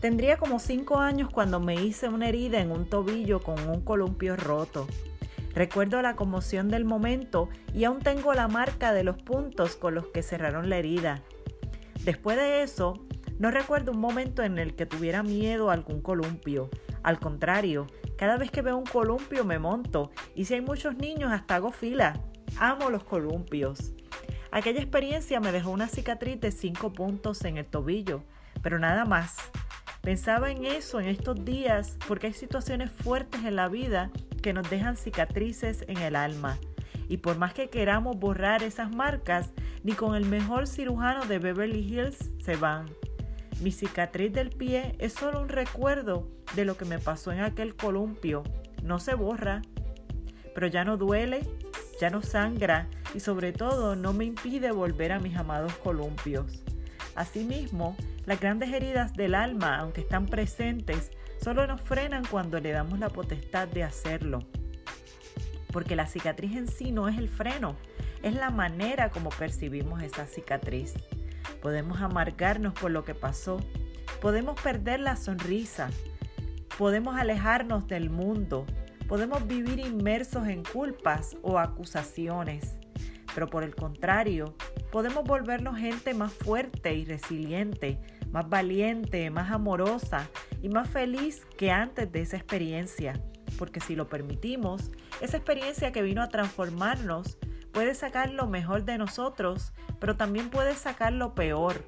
[0.00, 4.34] Tendría como 5 años cuando me hice una herida en un tobillo con un columpio
[4.34, 4.86] roto.
[5.52, 10.06] Recuerdo la conmoción del momento y aún tengo la marca de los puntos con los
[10.06, 11.22] que cerraron la herida.
[12.02, 12.94] Después de eso,
[13.38, 16.70] no recuerdo un momento en el que tuviera miedo a algún columpio.
[17.02, 17.86] Al contrario,
[18.16, 21.72] cada vez que veo un columpio me monto y si hay muchos niños hasta hago
[21.72, 22.22] fila.
[22.58, 23.92] Amo los columpios.
[24.50, 28.22] Aquella experiencia me dejó una cicatriz de 5 puntos en el tobillo,
[28.62, 29.36] pero nada más.
[30.02, 34.10] Pensaba en eso en estos días porque hay situaciones fuertes en la vida
[34.42, 36.58] que nos dejan cicatrices en el alma.
[37.08, 39.50] Y por más que queramos borrar esas marcas,
[39.82, 42.86] ni con el mejor cirujano de Beverly Hills se van.
[43.60, 47.76] Mi cicatriz del pie es solo un recuerdo de lo que me pasó en aquel
[47.76, 48.42] columpio.
[48.82, 49.60] No se borra,
[50.54, 51.46] pero ya no duele,
[52.00, 56.62] ya no sangra y sobre todo no me impide volver a mis amados columpios.
[57.14, 61.10] Asimismo, las grandes heridas del alma, aunque están presentes,
[61.42, 64.40] solo nos frenan cuando le damos la potestad de hacerlo.
[65.72, 67.76] Porque la cicatriz en sí no es el freno,
[68.22, 70.94] es la manera como percibimos esa cicatriz.
[71.62, 73.60] Podemos amargarnos por lo que pasó,
[74.20, 75.90] podemos perder la sonrisa,
[76.78, 78.66] podemos alejarnos del mundo,
[79.08, 82.79] podemos vivir inmersos en culpas o acusaciones.
[83.34, 84.54] Pero por el contrario,
[84.90, 87.98] podemos volvernos gente más fuerte y resiliente,
[88.30, 90.28] más valiente, más amorosa
[90.62, 93.20] y más feliz que antes de esa experiencia.
[93.58, 97.38] Porque si lo permitimos, esa experiencia que vino a transformarnos
[97.72, 101.84] puede sacar lo mejor de nosotros, pero también puede sacar lo peor.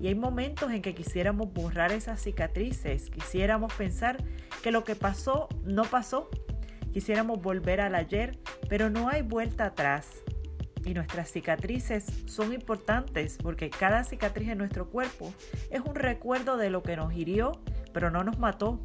[0.00, 4.18] Y hay momentos en que quisiéramos borrar esas cicatrices, quisiéramos pensar
[4.62, 6.28] que lo que pasó no pasó,
[6.92, 10.22] quisiéramos volver al ayer, pero no hay vuelta atrás
[10.86, 15.34] y nuestras cicatrices son importantes porque cada cicatriz en nuestro cuerpo
[15.70, 17.60] es un recuerdo de lo que nos hirió,
[17.92, 18.80] pero no nos mató,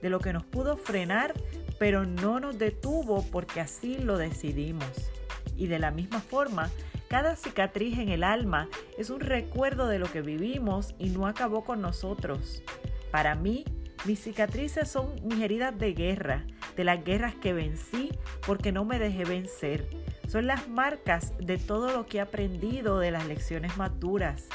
[0.00, 1.34] de lo que nos pudo frenar,
[1.78, 5.10] pero no nos detuvo porque así lo decidimos.
[5.56, 6.70] Y de la misma forma,
[7.08, 11.64] cada cicatriz en el alma es un recuerdo de lo que vivimos y no acabó
[11.64, 12.62] con nosotros.
[13.10, 13.64] Para mí,
[14.04, 18.10] mis cicatrices son mis heridas de guerra, de las guerras que vencí
[18.46, 19.88] porque no me dejé vencer
[20.32, 24.48] son las marcas de todo lo que he aprendido de las lecciones más duras.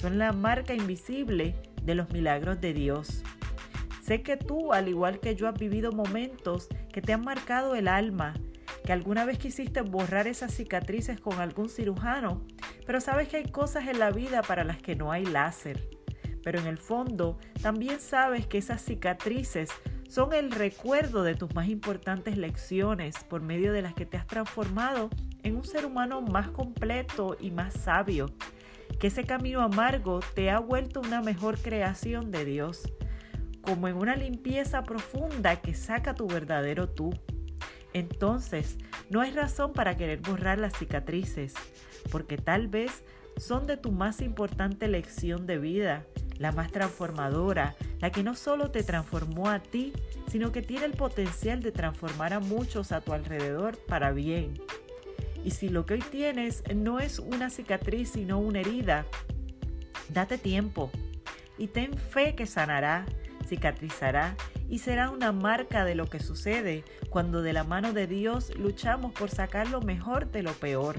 [0.00, 3.22] Son la marca invisible de los milagros de Dios.
[4.02, 7.88] Sé que tú, al igual que yo, has vivido momentos que te han marcado el
[7.88, 8.32] alma,
[8.86, 12.46] que alguna vez quisiste borrar esas cicatrices con algún cirujano,
[12.86, 15.90] pero sabes que hay cosas en la vida para las que no hay láser.
[16.42, 19.68] Pero en el fondo, también sabes que esas cicatrices
[20.08, 24.26] son el recuerdo de tus más importantes lecciones por medio de las que te has
[24.26, 25.10] transformado
[25.42, 28.30] en un ser humano más completo y más sabio,
[28.98, 32.90] que ese camino amargo te ha vuelto una mejor creación de Dios,
[33.60, 37.12] como en una limpieza profunda que saca tu verdadero tú.
[37.92, 38.78] Entonces,
[39.10, 41.54] no hay razón para querer borrar las cicatrices,
[42.10, 43.04] porque tal vez
[43.36, 46.06] son de tu más importante lección de vida,
[46.38, 49.92] la más transformadora, la que no solo te transformó a ti,
[50.28, 54.54] sino que tiene el potencial de transformar a muchos a tu alrededor para bien.
[55.44, 59.06] Y si lo que hoy tienes no es una cicatriz, sino una herida,
[60.08, 60.90] date tiempo
[61.56, 63.06] y ten fe que sanará,
[63.46, 64.36] cicatrizará
[64.68, 69.12] y será una marca de lo que sucede cuando de la mano de Dios luchamos
[69.12, 70.96] por sacar lo mejor de lo peor.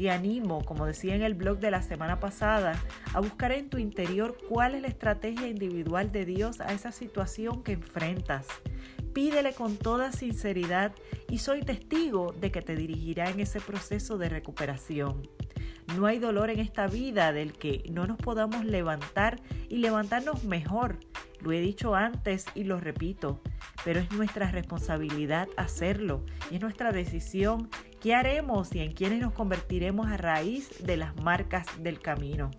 [0.00, 2.72] Te animo, como decía en el blog de la semana pasada,
[3.12, 7.62] a buscar en tu interior cuál es la estrategia individual de Dios a esa situación
[7.62, 8.46] que enfrentas.
[9.12, 10.94] Pídele con toda sinceridad
[11.28, 15.28] y soy testigo de que te dirigirá en ese proceso de recuperación.
[15.94, 19.38] No hay dolor en esta vida del que no nos podamos levantar
[19.68, 20.96] y levantarnos mejor.
[21.40, 23.40] Lo he dicho antes y lo repito,
[23.84, 27.68] pero es nuestra responsabilidad hacerlo y es nuestra decisión
[28.00, 32.50] ¿Qué haremos y en quiénes nos convertiremos a raíz de las marcas del camino?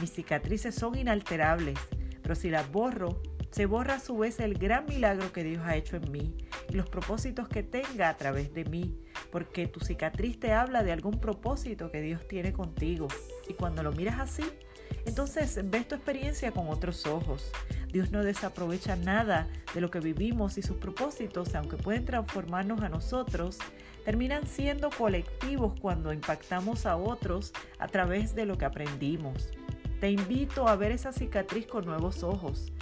[0.00, 1.78] Mis cicatrices son inalterables,
[2.22, 3.20] pero si las borro,
[3.50, 6.34] se borra a su vez el gran milagro que Dios ha hecho en mí
[6.70, 8.98] y los propósitos que tenga a través de mí,
[9.30, 13.08] porque tu cicatriz te habla de algún propósito que Dios tiene contigo.
[13.50, 14.44] Y cuando lo miras así,
[15.06, 17.50] entonces ves tu experiencia con otros ojos.
[17.92, 22.88] Dios no desaprovecha nada de lo que vivimos y sus propósitos, aunque pueden transformarnos a
[22.88, 23.58] nosotros,
[24.04, 29.50] terminan siendo colectivos cuando impactamos a otros a través de lo que aprendimos.
[30.00, 32.72] Te invito a ver esa cicatriz con nuevos ojos.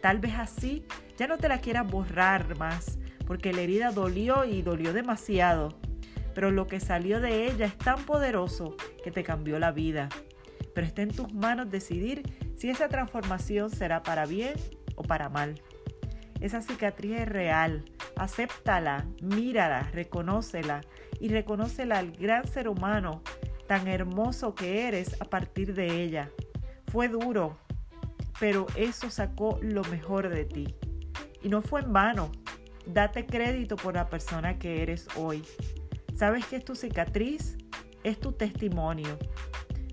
[0.00, 0.84] Tal vez así
[1.16, 5.78] ya no te la quieras borrar más, porque la herida dolió y dolió demasiado,
[6.34, 10.08] pero lo que salió de ella es tan poderoso que te cambió la vida.
[10.74, 12.22] Pero está en tus manos decidir
[12.56, 14.54] si esa transformación será para bien
[14.96, 15.54] o para mal.
[16.40, 17.84] Esa cicatriz es real.
[18.16, 20.82] Acéptala, mírala, reconócela
[21.20, 23.22] y reconócela al gran ser humano
[23.66, 26.30] tan hermoso que eres a partir de ella.
[26.88, 27.58] Fue duro,
[28.38, 30.76] pero eso sacó lo mejor de ti.
[31.42, 32.30] Y no fue en vano.
[32.86, 35.42] Date crédito por la persona que eres hoy.
[36.14, 37.56] ¿Sabes qué es tu cicatriz?
[38.02, 39.18] Es tu testimonio.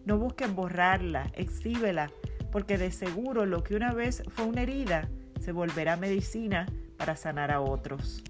[0.06, 2.12] No busques borrarla, exhíbela,
[2.52, 5.10] porque de seguro lo que una vez fue una herida
[5.40, 6.68] se volverá medicina
[6.98, 8.24] para sanar a otros.